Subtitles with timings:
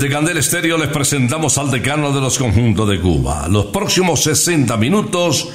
[0.00, 3.46] Desde Candel Estéreo les presentamos al decano de los conjuntos de Cuba.
[3.50, 5.50] Los próximos 60 minutos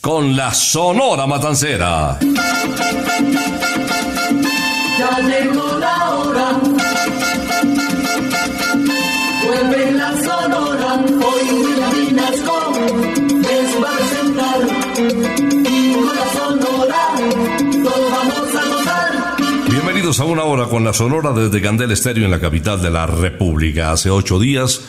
[0.00, 2.16] con la Sonora Matancera.
[20.10, 23.06] Bienvenidos a una hora con la Sonora desde Candel Estéreo en la capital de la
[23.06, 23.92] República.
[23.92, 24.80] Hace ocho días,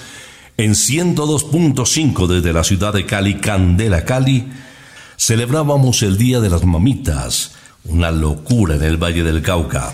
[0.58, 4.48] en 102.5 desde la ciudad de Cali, Candela, Cali,
[5.18, 7.52] celebrábamos el Día de las Mamitas,
[7.84, 9.94] una locura en el Valle del Cauca.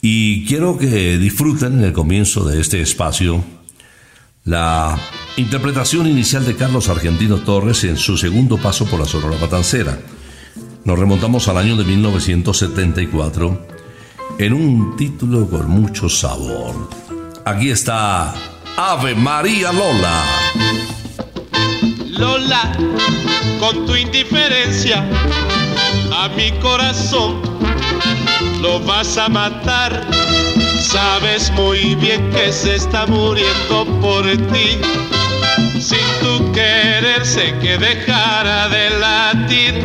[0.00, 3.44] Y quiero que disfruten en el comienzo de este espacio
[4.44, 4.98] la
[5.36, 9.98] interpretación inicial de Carlos Argentino Torres en su segundo paso por la Sonora Matancera.
[10.86, 13.73] Nos remontamos al año de 1974
[14.38, 16.74] en un título con mucho sabor.
[17.44, 18.34] Aquí está
[18.76, 20.24] Ave María Lola.
[22.06, 22.72] Lola,
[23.60, 25.04] con tu indiferencia
[26.12, 27.42] a mi corazón
[28.60, 30.00] lo vas a matar.
[30.80, 34.78] Sabes muy bien que se está muriendo por ti.
[35.80, 39.84] Sin tu querer sé que dejara de latir.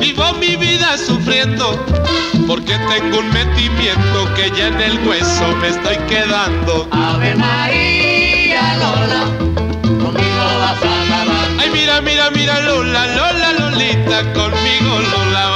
[0.00, 1.84] vivo mi vida sufriendo.
[2.46, 6.88] Porque tengo un metimiento que ya en el hueso me estoy quedando.
[6.90, 9.24] Ave María Lola,
[9.82, 11.48] conmigo vas a acabar.
[11.58, 15.55] Ay, mira, mira, mira, Lola, Lola, Lolita, conmigo Lola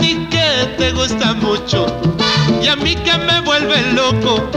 [0.81, 1.85] te gusta mucho
[2.59, 4.49] y a mí que me vuelve loco.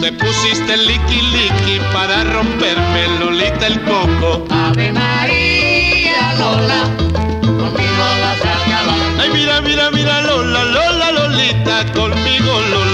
[0.00, 4.46] Te pusiste liqui liqui para romperme Lolita el coco.
[4.50, 6.84] Ave María Lola,
[7.42, 9.20] conmigo vas a acabar.
[9.20, 12.87] Ay, mira, mira, mira, Lola, Lola, Lolita, conmigo Lola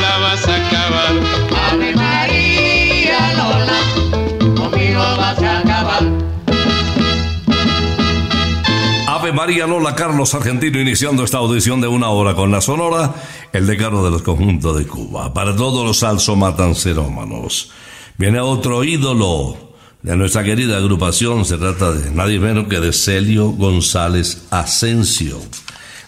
[9.35, 13.15] María Lola Carlos Argentino iniciando esta audición de una hora con la Sonora,
[13.53, 15.35] el decano de los conjuntos de Cuba.
[15.35, 17.73] Para todos los salso matancerómanos.
[18.17, 23.51] Viene otro ídolo de nuestra querida agrupación, se trata de nadie menos que de Celio
[23.51, 25.41] González Asensio,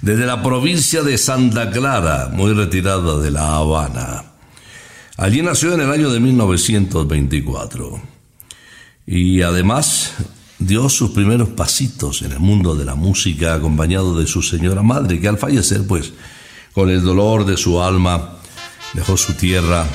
[0.02, 4.24] desde la provincia de Santa Clara, muy retirada de La Habana.
[5.16, 8.00] Allí nació en el año de 1924
[9.04, 10.14] y además
[10.58, 15.20] dio sus primeros pasitos en el mundo de la música acompañado de su señora madre,
[15.20, 16.12] que al fallecer, pues,
[16.72, 18.36] con el dolor de su alma,
[18.92, 19.86] dejó su tierra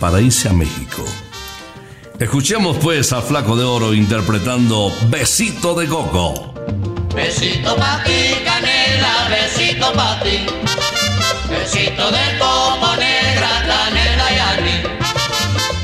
[0.00, 1.04] para irse a México.
[2.18, 6.54] Escuchemos pues al Flaco de Oro interpretando Besito de Coco.
[7.14, 10.46] Besito pa' ti, canela, besito pa' ti.
[11.48, 14.82] Besito de coco negra, canela y anís.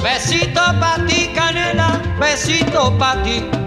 [0.03, 3.60] Besito pa' ti, canela, besito pa' ti.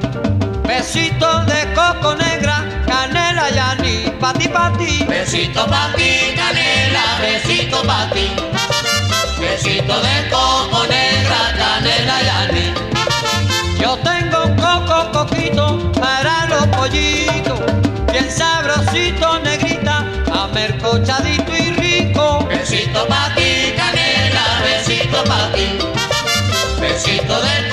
[0.68, 5.04] Besito de coco negra, canela y anís, pa' ti, pa' ti.
[5.08, 8.28] Besito pa' ti, canela, besito pa' ti.
[9.40, 12.74] Besito de coco negra, canela y anís.
[13.80, 17.60] Yo tengo un coco coquito para los pollitos,
[18.12, 22.48] bien sabrosito, negrita, amercochadito y rico.
[22.48, 25.68] Besito pa' ti, canela, besito pa' ti.
[26.80, 27.73] Besito de coco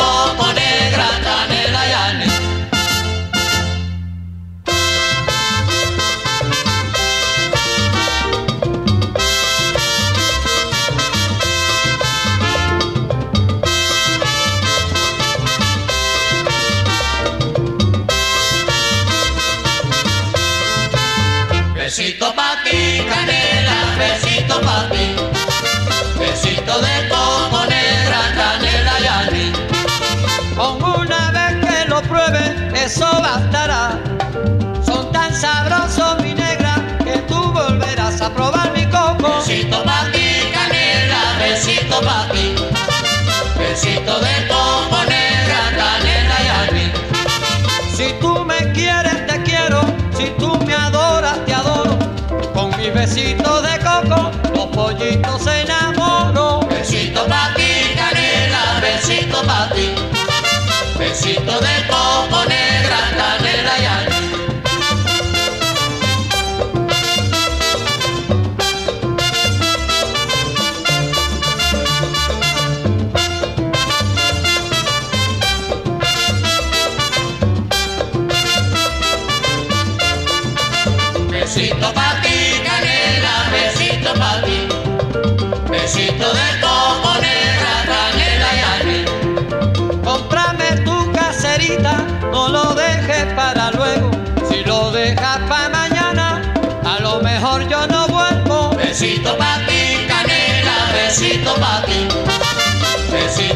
[53.00, 53.39] Con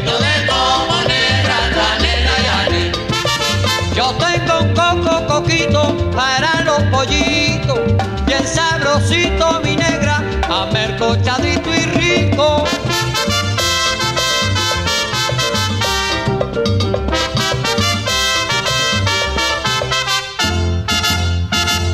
[0.05, 2.91] Yo de como negra, y.
[3.95, 7.79] Yo tengo un coco coquito para los pollitos,
[8.25, 10.65] bien sabrosito mi negra, a
[11.73, 12.63] y rico.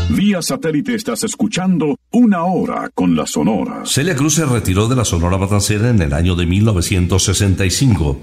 [0.10, 3.84] Vía satélite estás escuchando una Hora con la Sonora.
[3.86, 8.22] Celia Cruz se retiró de la Sonora Matancera en el año de 1965,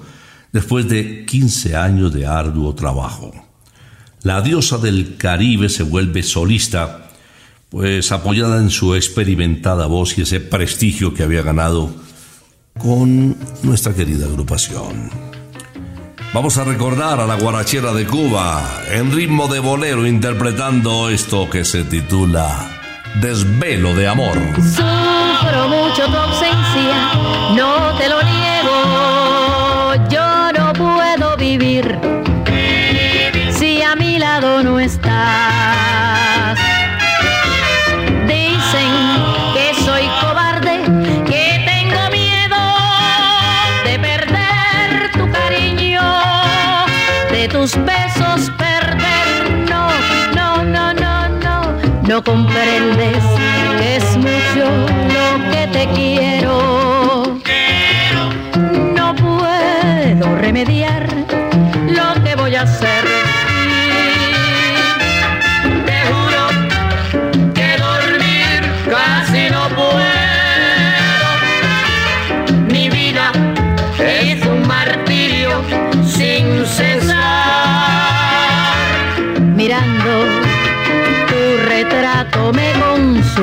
[0.53, 3.33] después de 15 años de arduo trabajo.
[4.23, 7.09] La diosa del Caribe se vuelve solista,
[7.71, 11.91] pues apoyada en su experimentada voz y ese prestigio que había ganado
[12.77, 15.09] con nuestra querida agrupación.
[16.35, 21.65] Vamos a recordar a la guarachera de Cuba en ritmo de bolero interpretando esto que
[21.65, 22.78] se titula
[23.15, 24.39] Desvelo de Amor.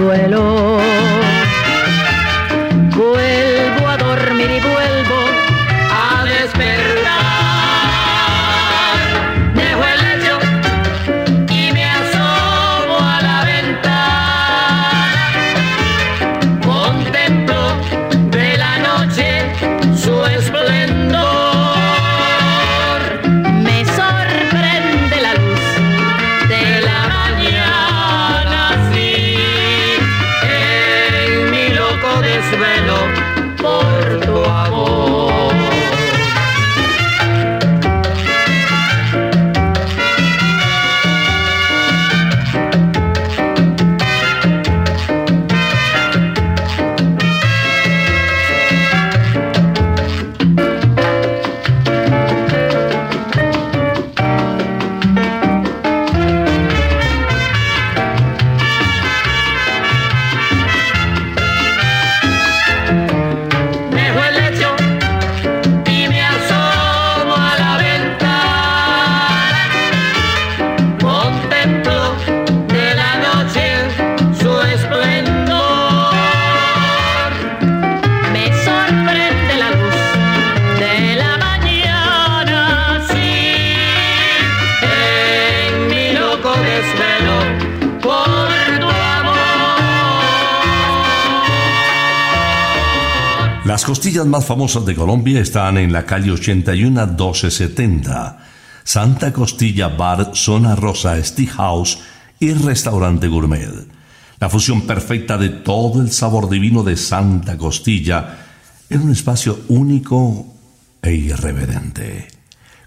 [0.06, 0.85] Consuelo.
[94.46, 98.38] Famosas de Colombia están en la calle 81 1270.
[98.84, 102.00] Santa Costilla Bar, Zona Rosa, Stick House
[102.40, 103.88] y Restaurante Gourmet.
[104.40, 108.38] La fusión perfecta de todo el sabor divino de Santa Costilla
[108.90, 110.48] en un espacio único
[111.02, 112.28] e irreverente.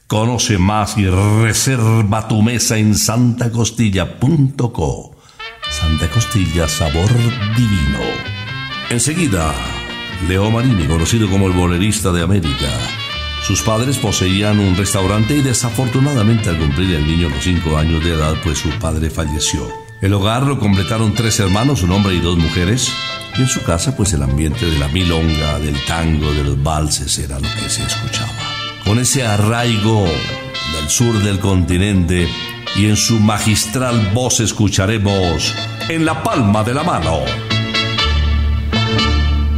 [0.06, 5.16] Conoce más y reserva tu mesa en santacostilla.co.
[5.70, 7.10] Santa Costilla, sabor
[7.56, 7.98] divino.
[8.90, 9.52] Enseguida,
[10.26, 12.68] Leo Marini, conocido como el bolerista de América.
[13.46, 18.14] Sus padres poseían un restaurante y desafortunadamente al cumplir el niño los cinco años de
[18.14, 19.68] edad, pues su padre falleció.
[20.00, 22.92] El hogar lo completaron tres hermanos, un hombre y dos mujeres.
[23.36, 27.18] Y en su casa, pues el ambiente de la milonga, del tango, de los valses
[27.18, 28.32] era lo que se escuchaba.
[28.84, 32.28] Con ese arraigo del sur del continente
[32.76, 35.54] y en su magistral voz escucharemos
[35.88, 37.57] En la palma de la mano.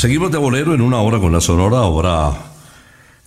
[0.00, 1.76] Seguimos de bolero en una hora con la sonora.
[1.76, 2.32] Ahora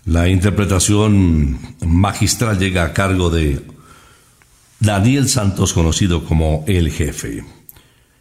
[0.06, 3.62] la interpretación magistral llega a cargo de
[4.80, 7.46] Daniel Santos, conocido como El Jefe.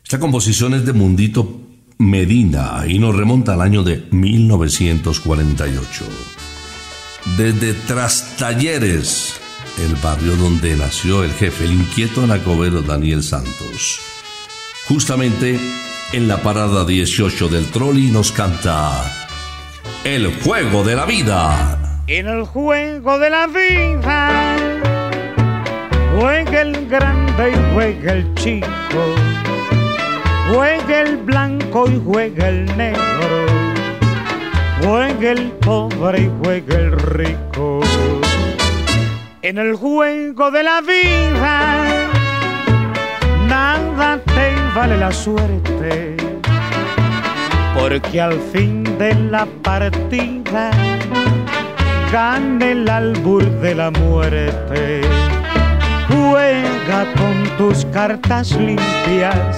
[0.05, 1.63] Esta composición es de Mundito
[1.97, 6.05] Medina y nos remonta al año de 1948.
[7.39, 9.33] Desde Trastalleres,
[9.83, 13.99] el barrio donde nació el jefe, el inquieto anacobero Daniel Santos.
[14.89, 15.59] Justamente
[16.13, 19.03] en la parada 18 del trolley nos canta
[20.05, 22.03] El juego de la vida.
[22.07, 24.57] En el juego de la vida
[26.15, 29.15] juega el grande y juega el chico,
[30.53, 33.47] juega el blanco y juega el negro,
[34.83, 37.81] juega el pobre y juega el rico.
[39.41, 42.11] En el juego de la vida
[43.49, 44.21] nada
[44.83, 46.17] vale la suerte,
[47.79, 50.73] porque al fin de la partida
[52.11, 55.03] gana el albur de la muerte.
[56.09, 59.57] Juega con tus cartas limpias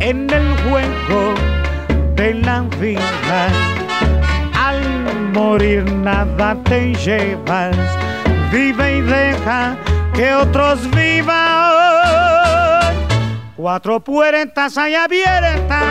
[0.00, 1.34] en el juego
[2.16, 3.42] de la vida.
[4.68, 4.80] Al
[5.34, 7.76] morir nada te llevas,
[8.50, 9.76] vive y deja
[10.14, 11.81] que otros vivan.
[13.62, 15.84] Cuatro puertas hay abiertas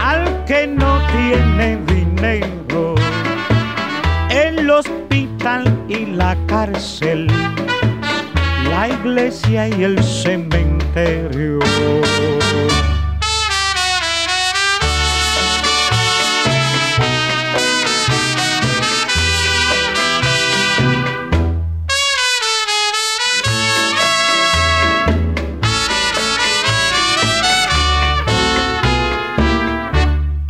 [0.00, 2.94] al que no tiene dinero.
[4.30, 7.26] El hospital y la cárcel,
[8.70, 11.58] la iglesia y el cementerio.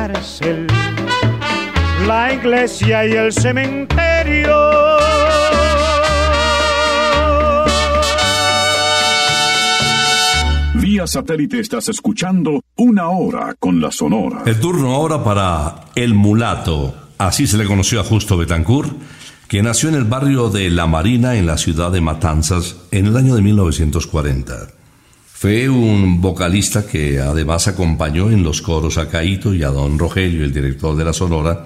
[0.00, 0.66] cárcel,
[2.06, 4.56] la iglesia y el cementerio.
[10.76, 14.42] Vía satélite estás escuchando una hora con la Sonora.
[14.46, 18.90] El turno ahora para El Mulato, así se le conoció a Justo Betancourt,
[19.48, 23.16] que nació en el barrio de La Marina en la ciudad de Matanzas en el
[23.18, 24.79] año de 1940.
[25.40, 30.44] Fue un vocalista que además acompañó en los coros a Caíto y a Don Rogelio,
[30.44, 31.64] el director de la Sonora,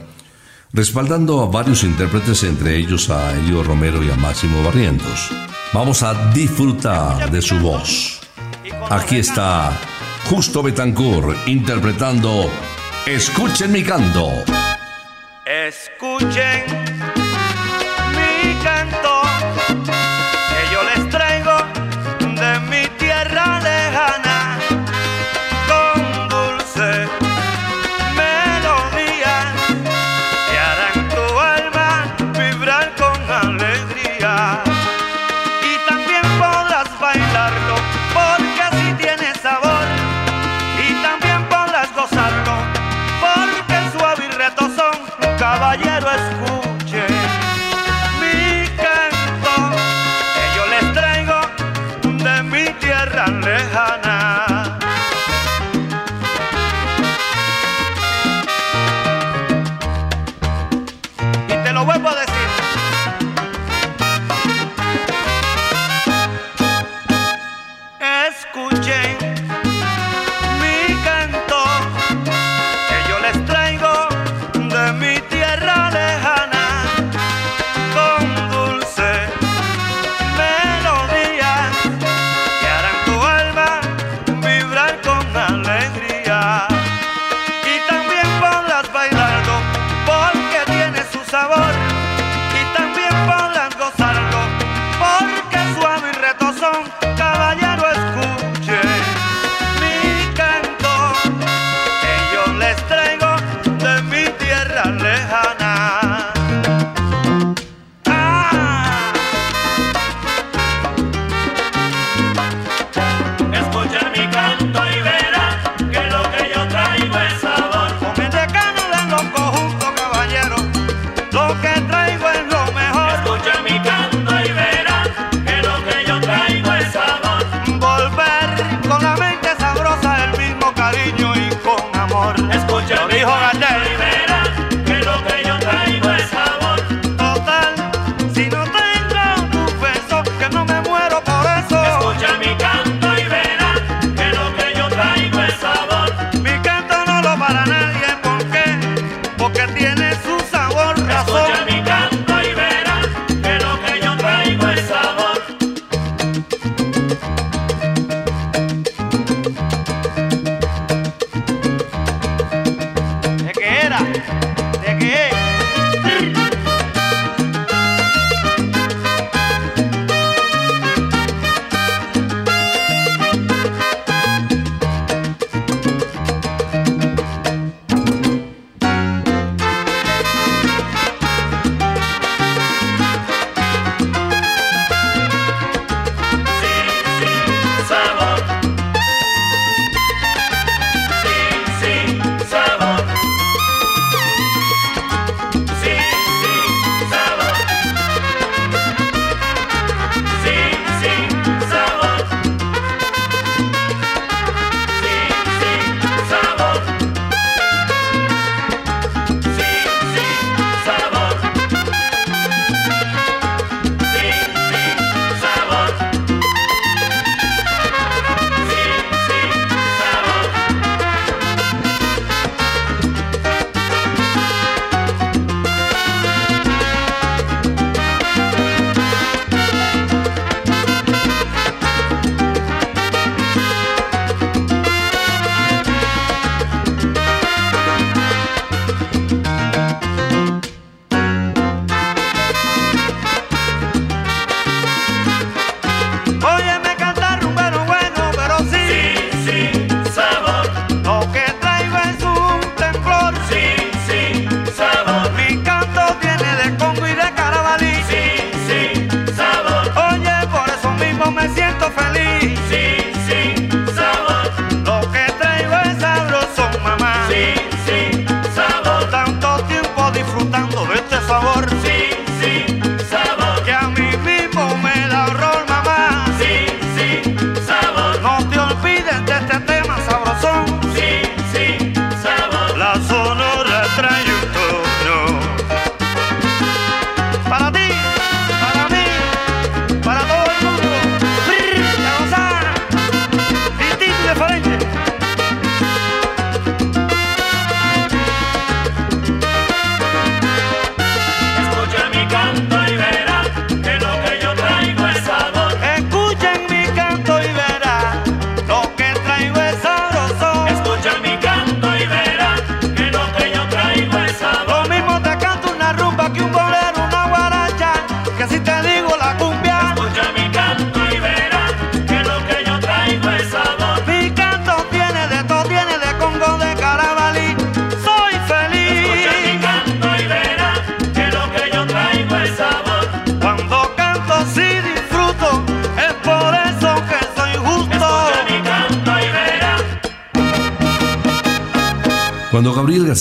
[0.73, 5.29] respaldando a varios intérpretes, entre ellos a Elio Romero y a Máximo Barrientos.
[5.73, 8.21] Vamos a disfrutar de su voz.
[8.91, 9.77] Aquí está
[10.31, 12.49] Justo Betancourt interpretando
[13.07, 14.31] Escuchen mi canto.
[15.45, 17.24] Escuchen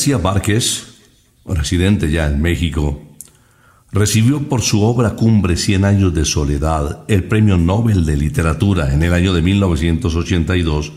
[0.03, 0.95] García Márquez,
[1.45, 3.01] residente ya en México,
[3.89, 9.01] recibió por su obra Cumbre Cien años de soledad el Premio Nobel de Literatura en
[9.01, 10.91] el año de 1982,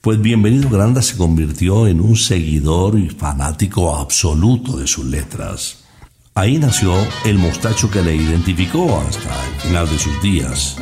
[0.00, 5.82] pues Bienvenido Granda se convirtió en un seguidor y fanático absoluto de sus letras.
[6.36, 10.76] Ahí nació el mostacho que le identificó hasta el final de sus días.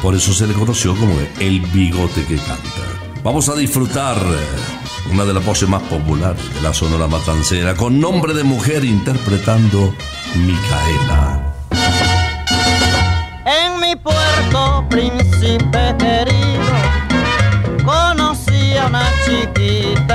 [0.00, 3.20] Por eso se le conoció como el bigote que canta.
[3.22, 4.16] Vamos a disfrutar
[5.10, 9.94] una de las voces más populares de la Sonora Matancera, con nombre de mujer interpretando
[10.34, 11.54] Micaela.
[13.44, 16.74] En mi puerto, príncipe querido,
[17.84, 20.05] conocí a una chiquita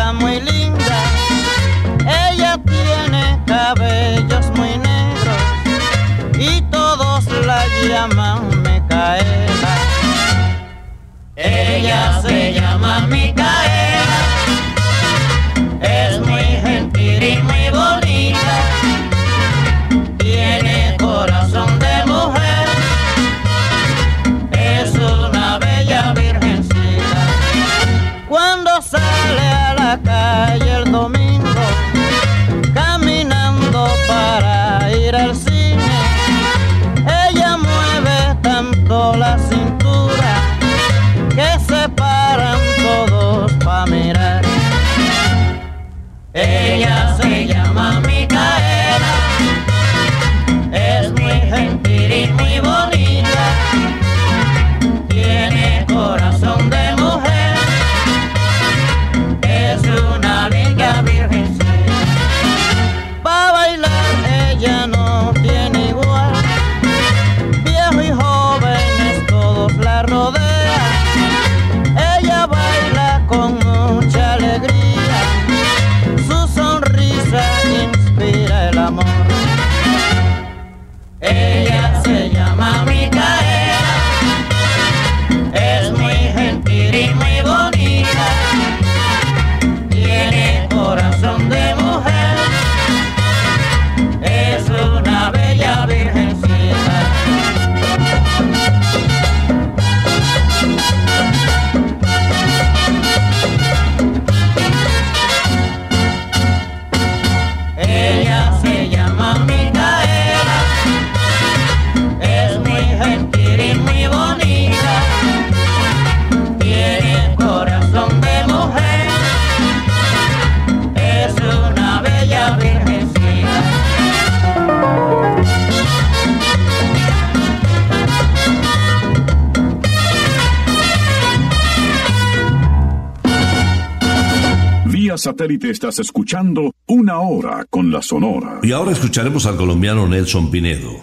[135.32, 138.60] satélite estás escuchando Una Hora con la Sonora.
[138.64, 141.00] Y ahora escucharemos al colombiano Nelson Pinedo.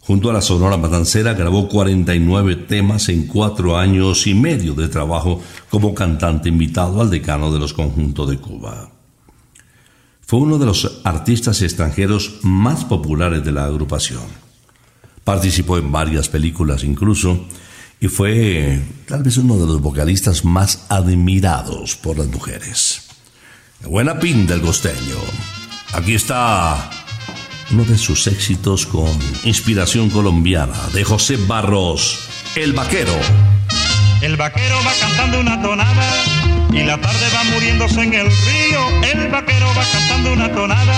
[0.00, 5.42] Junto a la Sonora Matancera grabó 49 temas en cuatro años y medio de trabajo
[5.68, 8.90] como cantante invitado al decano de los conjuntos de Cuba.
[10.22, 14.22] Fue uno de los artistas extranjeros más populares de la agrupación.
[15.24, 17.44] Participó en varias películas incluso
[18.00, 23.01] y fue tal vez uno de los vocalistas más admirados por las mujeres.
[23.84, 25.18] Buena pinta el costeño.
[25.92, 26.90] Aquí está
[27.72, 29.08] uno de sus éxitos con
[29.44, 33.14] inspiración colombiana de José Barros, El Vaquero.
[34.22, 36.24] El vaquero va cantando una tonada
[36.72, 39.02] y la tarde va muriéndose en el río.
[39.02, 40.96] El vaquero va cantando una tonada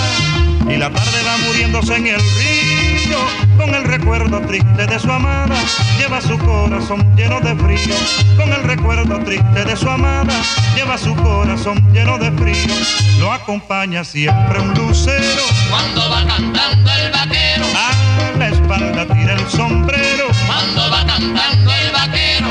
[0.69, 3.17] y la tarde va muriéndose en el río.
[3.65, 5.55] Con el recuerdo triste de su amada,
[5.97, 7.95] lleva su corazón lleno de frío.
[8.37, 10.35] Con el recuerdo triste de su amada,
[10.75, 12.75] lleva su corazón lleno de frío.
[13.19, 15.41] Lo acompaña siempre un lucero.
[15.71, 20.27] Cuando va cantando el vaquero, A la espalda tira el sombrero.
[20.45, 22.47] cuando va cantando el vaquero,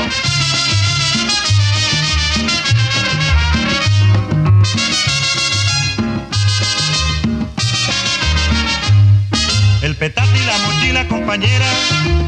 [9.81, 11.65] El petate y la mochila compañera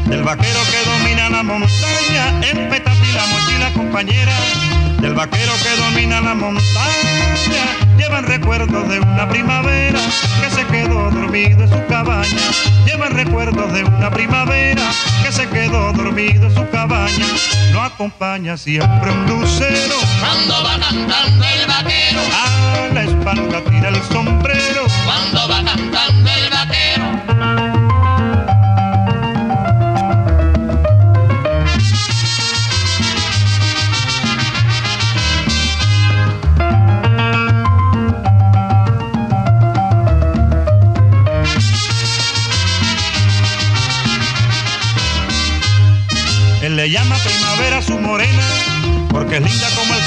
[0.06, 2.40] del vaquero que domina la montaña.
[2.42, 4.32] El petate y la mochila compañera
[5.00, 7.64] del vaquero que domina la montaña.
[7.96, 10.00] Llevan recuerdos de una primavera
[10.40, 12.48] que se quedó dormido en su cabaña.
[12.86, 14.82] Llevan recuerdos de una primavera
[15.22, 17.26] que se quedó dormido en su cabaña.
[17.72, 19.96] Lo acompaña siempre un lucero.
[20.20, 24.82] cuando va cantando el vaquero, A la espalda tira el sombrero.
[25.04, 25.87] cuando va cantando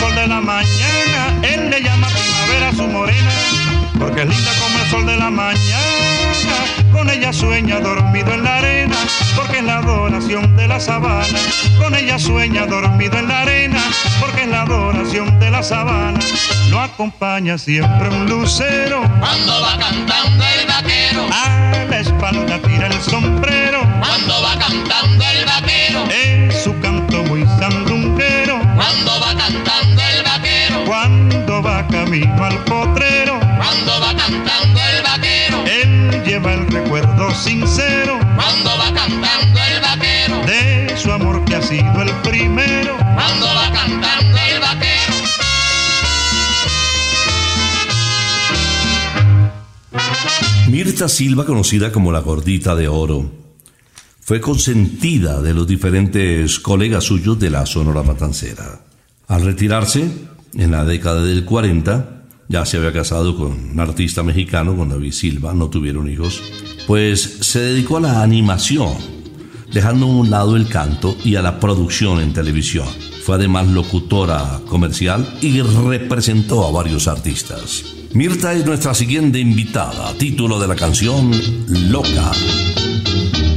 [0.02, 1.40] sol de la mañana.
[1.44, 3.32] Él le llama primavera a su morena,
[4.00, 6.58] porque es linda como el sol de la mañana.
[6.92, 8.96] Con ella sueña dormido en la arena,
[9.36, 11.40] porque es la adoración de la sabana.
[11.80, 13.82] Con ella sueña dormido en la arena,
[14.20, 16.20] porque es la adoración de la sabana.
[16.70, 19.02] Lo acompaña siempre un lucero.
[19.20, 21.28] Cuando va cantando el vaquero.
[21.32, 23.61] A la espalda tira el sombrero.
[50.92, 53.32] Mirta Silva, conocida como la gordita de oro,
[54.20, 58.82] fue consentida de los diferentes colegas suyos de la Sonora Matancera.
[59.30, 60.06] Al retirarse,
[60.54, 65.14] en la década del 40, ya se había casado con un artista mexicano, con David
[65.14, 66.44] Silva, no tuvieron hijos,
[66.88, 68.92] pues se dedicó a la animación,
[69.72, 72.90] dejando a un lado el canto y a la producción en televisión.
[73.24, 78.01] Fue además locutora comercial y representó a varios artistas.
[78.14, 81.32] Mirta es nuestra siguiente invitada, título de la canción
[81.90, 82.32] Loca.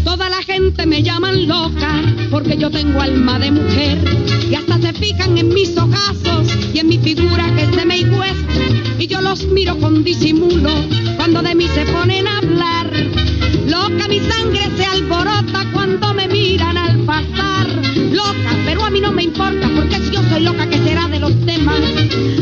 [0.05, 3.99] Toda la gente me llaman loca porque yo tengo alma de mujer
[4.49, 8.61] y hasta se fijan en mis ojazos y en mi figura que se me cuesta
[8.99, 10.71] y yo los miro con disimulo
[11.17, 12.93] cuando de mí se ponen a hablar.
[13.67, 17.54] Loca mi sangre se alborota cuando me miran al pasar.
[18.15, 21.19] Loca, pero a mí no me importa porque si yo soy loca que será de
[21.19, 21.81] los demás.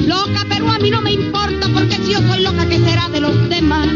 [0.07, 3.21] Loca, pero a mí no me importa porque si yo soy loca que será de
[3.21, 3.89] los demás.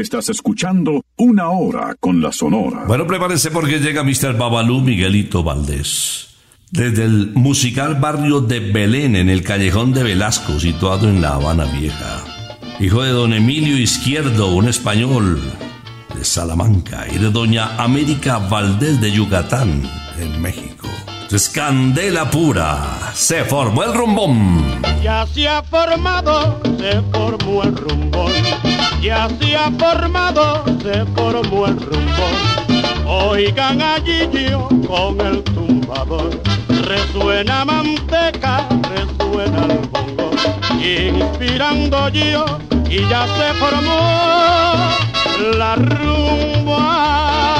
[0.00, 2.84] Estás escuchando Una Hora con la Sonora.
[2.86, 4.36] Bueno, prepárense porque llega Mr.
[4.36, 6.28] Babalú Miguelito Valdés.
[6.70, 11.64] Desde el musical barrio de Belén, en el callejón de Velasco, situado en La Habana
[11.64, 12.24] Vieja.
[12.78, 15.40] Hijo de don Emilio Izquierdo, un español
[16.14, 19.82] de Salamanca, y de doña América Valdés de Yucatán,
[20.18, 20.69] en México.
[21.32, 21.48] Es
[22.32, 23.12] pura.
[23.14, 24.82] Se formó el rumbón.
[25.00, 28.32] Ya se ha formado, se formó el rumbón.
[29.00, 33.06] Ya se ha formado, se formó el rumbón.
[33.06, 36.30] Oigan a Gillo con el tumbador.
[36.68, 40.32] Resuena manteca, resuena el bongo.
[40.82, 42.44] Inspirando yo
[42.88, 44.00] y ya se formó
[45.56, 47.59] la rumba.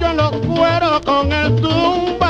[0.00, 2.25] Yo en los cueros con el tumbado,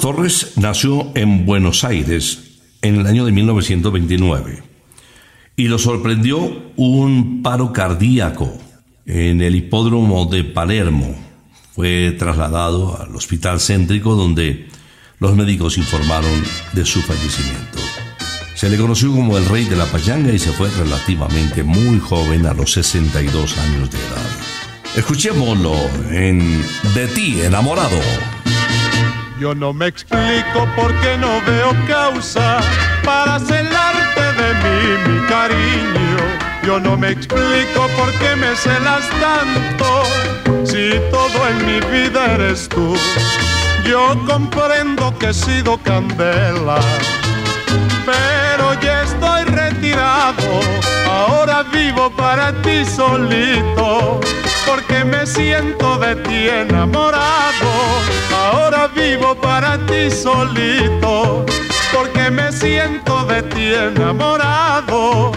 [0.00, 4.62] Torres nació en Buenos Aires en el año de 1929
[5.56, 6.38] y lo sorprendió
[6.76, 8.50] un paro cardíaco
[9.04, 11.14] en el hipódromo de Palermo.
[11.74, 14.68] Fue trasladado al hospital céntrico donde
[15.18, 16.32] los médicos informaron
[16.72, 17.78] de su fallecimiento.
[18.54, 22.46] Se le conoció como el rey de la pachanga y se fue relativamente muy joven
[22.46, 24.30] a los 62 años de edad.
[24.96, 25.74] Escuchémoslo
[26.10, 26.62] en
[26.94, 28.00] De ti enamorado.
[29.40, 32.60] Yo no me explico por qué no veo causa
[33.02, 36.18] para celarte de mí, mi cariño.
[36.62, 40.02] Yo no me explico por qué me celas tanto
[40.66, 42.94] si todo en mi vida eres tú.
[43.88, 46.78] Yo comprendo que he sido candela,
[48.04, 50.60] pero ya estoy retirado.
[51.08, 54.20] Ahora vivo para ti solito,
[54.70, 57.70] porque me siento de ti enamorado.
[58.32, 61.44] Ahora vivo para ti solito,
[61.92, 65.32] porque me siento de ti enamorado.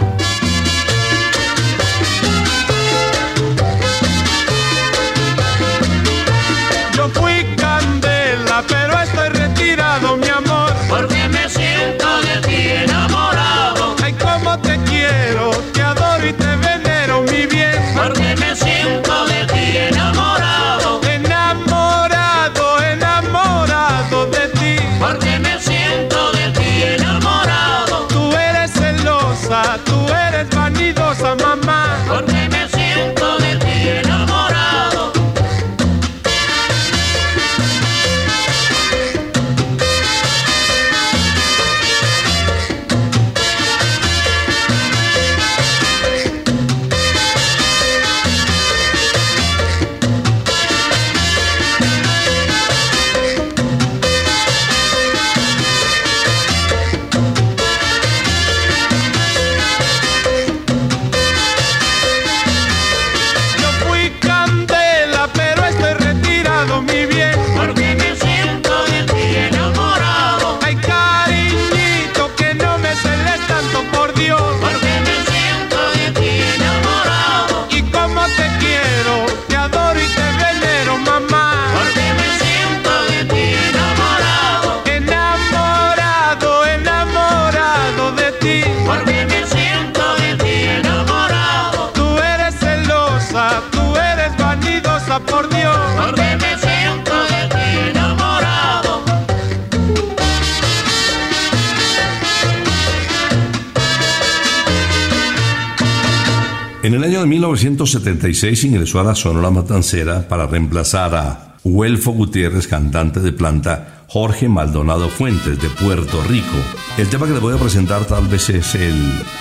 [106.84, 112.68] En el año de 1976 ingresó a la Sonora Matancera para reemplazar a Huelfo Gutiérrez,
[112.68, 116.58] cantante de planta, Jorge Maldonado Fuentes de Puerto Rico.
[116.98, 118.94] El tema que les voy a presentar tal vez es el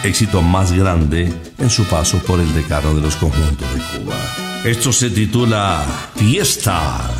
[0.05, 4.15] éxito más grande en su paso por el decano de los conjuntos de Cuba.
[4.63, 5.83] Esto se titula
[6.15, 7.11] Fiesta.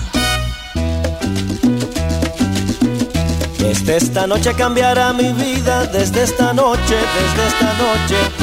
[3.60, 8.43] Desde esta noche cambiará mi vida, desde esta noche, desde esta noche.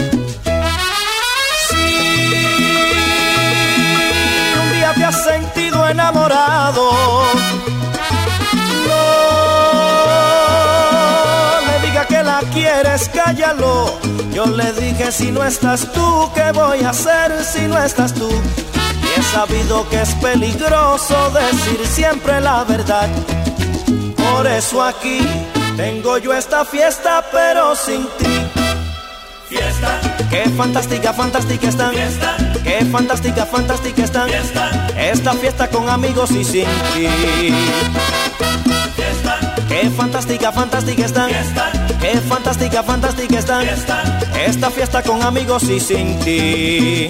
[5.13, 6.91] Sentido enamorado,
[8.87, 9.01] no
[11.67, 13.99] le diga que la quieres, cállalo.
[14.33, 18.29] Yo le dije, si no estás tú, ¿qué voy a hacer si no estás tú?
[18.29, 23.09] Y he sabido que es peligroso decir siempre la verdad.
[24.15, 25.27] Por eso aquí
[25.75, 28.41] tengo yo esta fiesta, pero sin ti.
[29.49, 29.99] Fiesta,
[30.31, 31.91] Qué fantástica, fantástica están.
[31.93, 32.37] Fiesta.
[32.63, 34.29] Qué fantástica, fantástica están.
[34.29, 34.87] Fiesta.
[34.97, 37.53] Esta fiesta con amigos y sin ti.
[39.67, 41.29] Qué fantástica, fantástica están.
[41.29, 41.71] Fiesta.
[41.99, 43.67] Qué fantástica, fantástica están.
[44.47, 47.09] Esta fiesta con amigos y sin ti.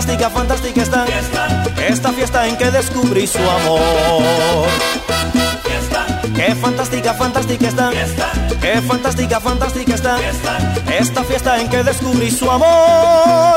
[0.00, 4.66] Fantástica, fantástica fiesta, Esta fiesta en que descubrí su amor.
[6.34, 10.74] Qué fantástica, fantástica fiesta, Qué fantástica, fantástica fiesta.
[10.98, 13.56] Esta fiesta en que descubrí su amor.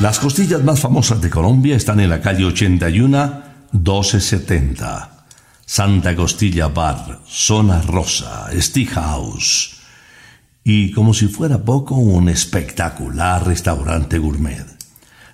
[0.00, 5.26] Las costillas más famosas de Colombia están en la calle 81 1270.
[5.66, 9.76] Santa Costilla Bar, Zona Rosa, Stick House.
[10.62, 14.64] Y como si fuera poco, un espectacular restaurante gourmet.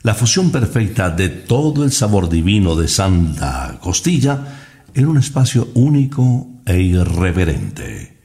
[0.02, 4.58] La fusión perfecta de todo el sabor divino de Santa Costilla
[4.94, 8.22] en un espacio único e irreverente.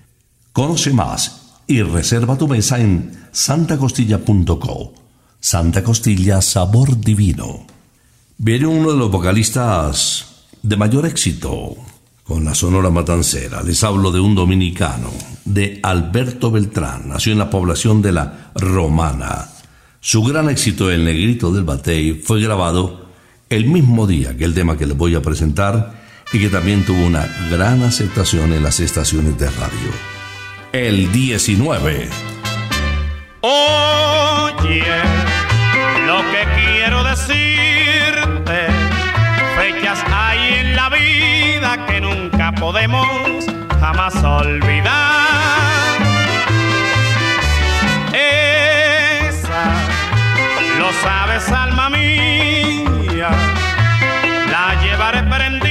[0.53, 4.93] Conoce más y reserva tu mesa en santacostilla.co.
[5.41, 7.74] Santa Costilla, sabor divino.
[8.37, 11.75] Viene uno de los vocalistas de mayor éxito
[12.25, 13.63] con la Sonora Matancera.
[13.63, 15.09] Les hablo de un dominicano,
[15.45, 17.07] de Alberto Beltrán.
[17.07, 19.47] Nació en la población de La Romana.
[20.01, 23.05] Su gran éxito, El Negrito del Batey, fue grabado
[23.49, 27.05] el mismo día que el tema que les voy a presentar y que también tuvo
[27.05, 29.91] una gran aceptación en las estaciones de radio.
[30.73, 32.09] El 19.
[33.41, 34.83] Oye,
[36.05, 37.44] lo que quiero decirte,
[42.59, 43.45] podemos
[43.79, 44.93] jamás olvidar.
[48.13, 49.63] Esa,
[50.79, 53.29] lo sabes, alma mía,
[54.49, 55.64] la llevaré prendida.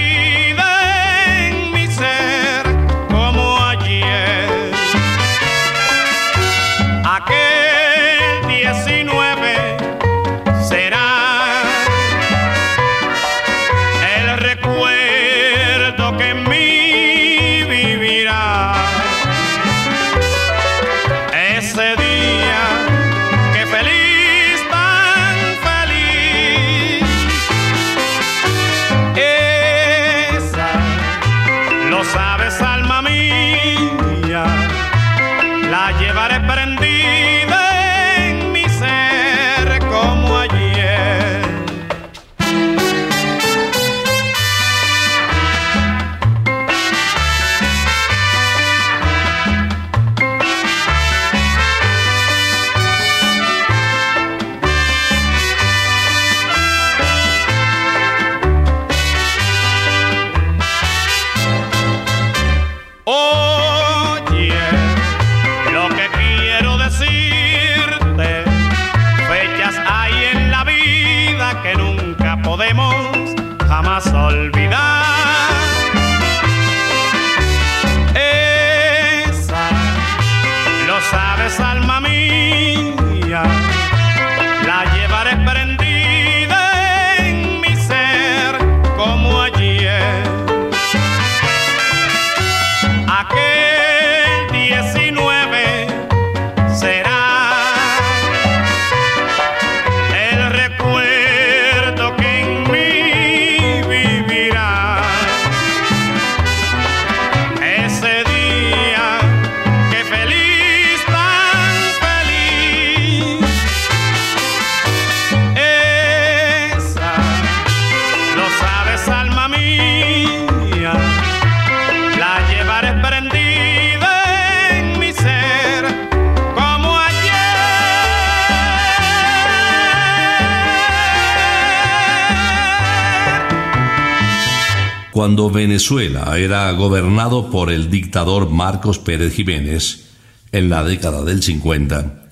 [135.50, 140.04] Venezuela era gobernado por el dictador Marcos Pérez Jiménez,
[140.52, 142.28] en la década del 50,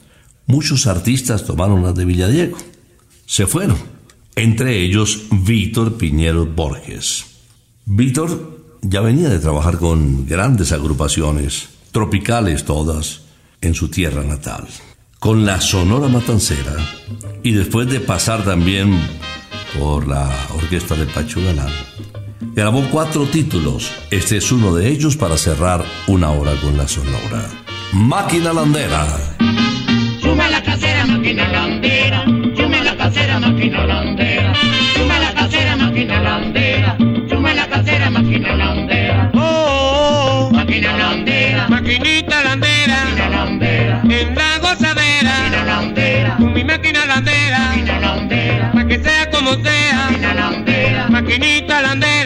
[0.46, 2.56] muchos artistas tomaron las de Villadiego.
[3.26, 3.78] Se fueron,
[4.36, 7.24] entre ellos Víctor Piñero Borges.
[7.84, 13.22] Víctor ya venía de trabajar con grandes agrupaciones, tropicales todas,
[13.60, 14.66] en su tierra natal.
[15.18, 16.76] Con la Sonora Matancera,
[17.42, 19.00] y después de pasar también
[19.78, 21.70] por la orquesta de Pacho Galán,
[22.54, 23.90] grabó cuatro títulos.
[24.10, 27.46] Este es uno de ellos para cerrar una hora con la Sonora.
[27.92, 29.06] Máquina Landera.
[30.20, 32.24] Suma la casera, máquina landera.
[32.56, 34.52] Suma la casera, máquina landera.
[34.96, 36.96] Suma la casera, máquina landera.
[37.28, 39.30] Suma la casera, máquina landera.
[39.34, 41.68] Oh, Máquina landera.
[41.68, 44.00] maquinita landera, Máquina landera.
[44.04, 46.36] en la gozadera, Máquina landera.
[46.38, 48.72] con mi máquina landera, Máquina landera.
[48.72, 51.08] para que sea como sea, Máquina landera.
[51.10, 52.21] maquinita landera.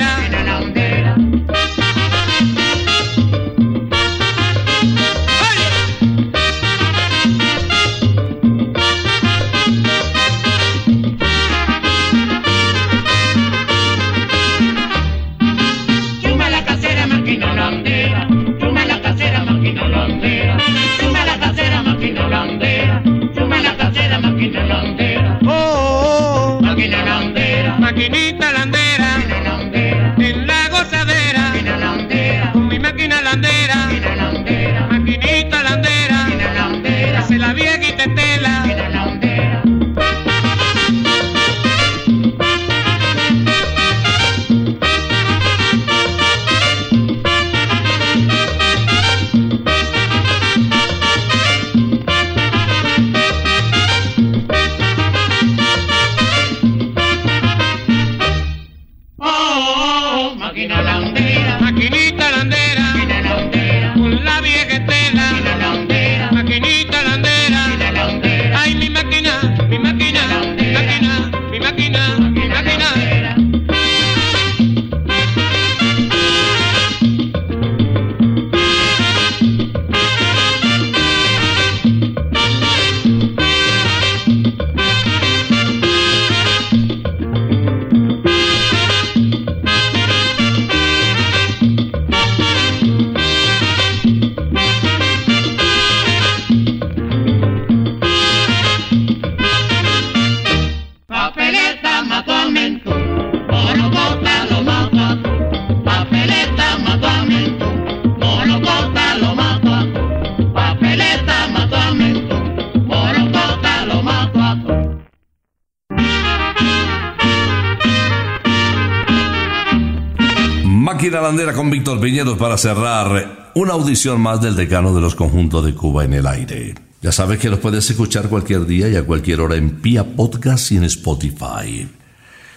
[120.96, 125.62] Máquina Landera con Víctor Piñeros para cerrar una audición más del decano de los conjuntos
[125.62, 126.74] de Cuba en el aire.
[127.02, 130.72] Ya sabes que los puedes escuchar cualquier día y a cualquier hora en Pia Podcast
[130.72, 131.86] y en Spotify.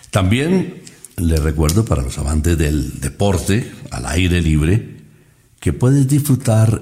[0.09, 0.83] También
[1.17, 5.01] le recuerdo para los amantes del deporte al aire libre
[5.59, 6.81] que puedes disfrutar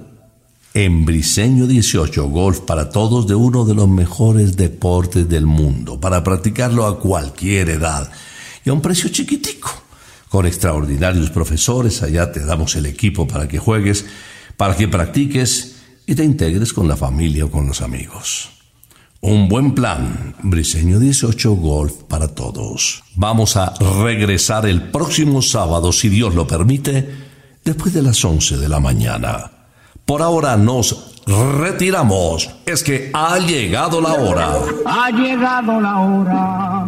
[0.75, 6.23] en Briseño 18 Golf para todos de uno de los mejores deportes del mundo, para
[6.23, 8.11] practicarlo a cualquier edad
[8.63, 9.86] y a un precio chiquitico.
[10.29, 14.05] Con extraordinarios profesores, allá te damos el equipo para que juegues,
[14.57, 18.49] para que practiques y te integres con la familia o con los amigos.
[19.19, 23.03] Un buen plan, Briseño 18 Golf para todos.
[23.15, 23.73] Vamos a
[24.03, 27.09] regresar el próximo sábado, si Dios lo permite,
[27.65, 29.51] después de las 11 de la mañana.
[30.05, 32.49] Por ahora nos retiramos.
[32.65, 34.53] Es que ha llegado la hora.
[34.85, 36.87] Ha llegado la hora.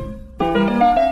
[0.81, 1.11] Gózala,